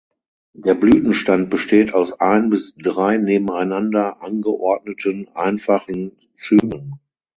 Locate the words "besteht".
1.51-1.93